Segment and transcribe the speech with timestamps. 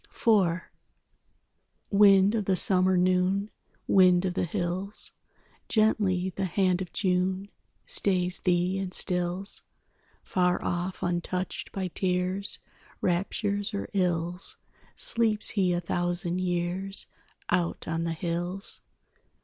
[0.09, 0.61] IV
[1.91, 3.51] Wind of the summer noon,
[3.87, 5.11] Wind of the hills,
[5.69, 7.49] Gently the hand of June
[7.85, 9.61] Stays thee and stills.
[10.23, 12.57] Far off, untouched by tears,
[12.99, 14.57] Raptures or ills,
[14.95, 17.05] Sleeps he a thousand years
[17.51, 18.81] Out on the hills.